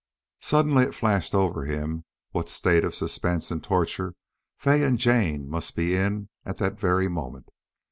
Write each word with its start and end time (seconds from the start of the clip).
Suddenly 0.41 0.85
it 0.85 0.95
flashed 0.95 1.35
over 1.35 1.65
him 1.65 2.05
what 2.31 2.49
state 2.49 2.83
of 2.83 2.95
suspense 2.95 3.51
and 3.51 3.63
torture 3.63 4.15
Fay 4.57 4.81
and 4.83 4.97
Jane 4.97 5.47
must 5.47 5.75
be 5.75 5.95
in 5.95 6.29
at 6.43 6.57
that 6.57 6.79
very 6.79 7.07
moment. 7.07 7.49